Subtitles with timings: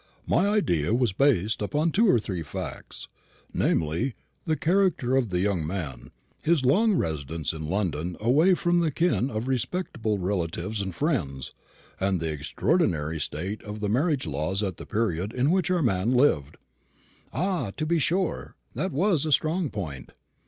[0.25, 3.07] My idea was based upon two or three facts,
[3.53, 6.07] namely, the character of the young man,
[6.41, 11.53] his long residence in London away from the ken of respectable relatives and friends,
[11.99, 16.13] and the extraordinary state of the marriage laws at the period in which our man
[16.13, 16.57] lived."
[17.31, 18.55] "Ah, to be sure!
[18.73, 20.13] That was a strong point."